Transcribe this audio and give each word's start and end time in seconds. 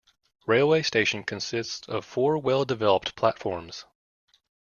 Railway 0.47 0.81
station 0.81 1.23
consists 1.23 1.87
of 1.87 2.05
four 2.05 2.39
well 2.39 2.65
developed 2.65 3.15
platforms. 3.15 3.85